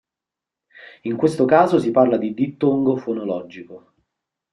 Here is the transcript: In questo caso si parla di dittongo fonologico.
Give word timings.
In 1.03 1.15
questo 1.15 1.45
caso 1.45 1.77
si 1.77 1.91
parla 1.91 2.17
di 2.17 2.33
dittongo 2.33 2.95
fonologico. 2.97 3.93